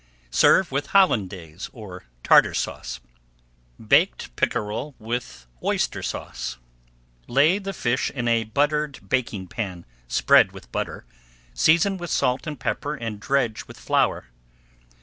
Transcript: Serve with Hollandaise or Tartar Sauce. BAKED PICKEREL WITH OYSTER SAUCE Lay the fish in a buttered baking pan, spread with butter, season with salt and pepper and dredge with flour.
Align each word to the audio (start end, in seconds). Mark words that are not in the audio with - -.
Serve 0.31 0.71
with 0.71 0.87
Hollandaise 0.87 1.69
or 1.73 2.05
Tartar 2.23 2.55
Sauce. 2.55 2.99
BAKED 3.79 4.35
PICKEREL 4.35 4.95
WITH 4.97 5.45
OYSTER 5.63 6.01
SAUCE 6.01 6.57
Lay 7.27 7.59
the 7.59 7.71
fish 7.71 8.09
in 8.09 8.27
a 8.27 8.45
buttered 8.45 9.07
baking 9.07 9.45
pan, 9.45 9.85
spread 10.07 10.53
with 10.53 10.71
butter, 10.71 11.05
season 11.53 11.97
with 11.97 12.09
salt 12.09 12.47
and 12.47 12.59
pepper 12.59 12.95
and 12.95 13.19
dredge 13.19 13.65
with 13.67 13.77
flour. 13.79 14.31